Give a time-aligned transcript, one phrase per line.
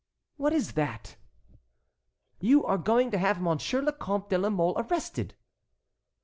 [0.37, 1.15] "What is that?"
[2.39, 5.35] "You are going to have Monsieur le Comte de la Mole arrested."